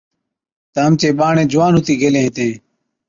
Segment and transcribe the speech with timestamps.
[0.73, 2.51] تہ اَمچين ٻاڙين جوان ھُتِي گيلين ھِتين